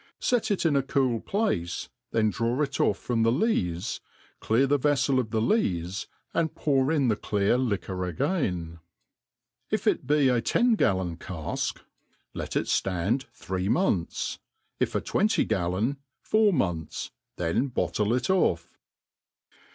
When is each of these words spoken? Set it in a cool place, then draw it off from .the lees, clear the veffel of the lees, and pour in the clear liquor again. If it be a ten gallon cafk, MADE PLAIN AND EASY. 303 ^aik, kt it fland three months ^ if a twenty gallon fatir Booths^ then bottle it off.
Set 0.19 0.49
it 0.49 0.65
in 0.65 0.75
a 0.75 0.81
cool 0.81 1.19
place, 1.19 1.87
then 2.09 2.31
draw 2.31 2.59
it 2.63 2.79
off 2.79 2.97
from 2.97 3.21
.the 3.21 3.31
lees, 3.31 3.99
clear 4.39 4.65
the 4.65 4.79
veffel 4.79 5.19
of 5.19 5.29
the 5.29 5.39
lees, 5.39 6.07
and 6.33 6.55
pour 6.55 6.91
in 6.91 7.07
the 7.07 7.15
clear 7.15 7.55
liquor 7.55 8.03
again. 8.03 8.79
If 9.69 9.85
it 9.85 10.07
be 10.07 10.27
a 10.29 10.41
ten 10.41 10.73
gallon 10.73 11.17
cafk, 11.17 11.81
MADE 12.33 12.49
PLAIN 12.49 12.49
AND 12.49 12.49
EASY. 12.49 12.49
303 12.49 12.49
^aik, 12.49 12.49
kt 12.49 12.55
it 12.55 12.69
fland 12.73 13.31
three 13.37 13.69
months 13.69 14.35
^ 14.35 14.39
if 14.79 14.95
a 14.95 15.01
twenty 15.01 15.45
gallon 15.45 15.97
fatir 16.25 16.51
Booths^ 16.51 17.11
then 17.37 17.67
bottle 17.67 18.11
it 18.15 18.31
off. 18.31 18.79